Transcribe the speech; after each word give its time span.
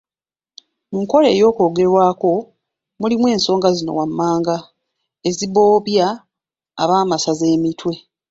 Mu 0.91 0.97
nkola 1.03 1.27
eyogerwako, 1.31 2.31
mulimu 3.01 3.25
ensonga 3.35 3.67
zino 3.77 3.91
wammanga, 3.99 4.55
ezibobbya 5.29 6.07
ab'amasaza 6.81 7.45
emitwe. 7.55 7.93